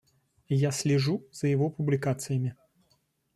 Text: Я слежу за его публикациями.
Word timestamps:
Я 0.49 0.71
слежу 0.71 1.27
за 1.31 1.45
его 1.45 1.69
публикациями. 1.69 2.57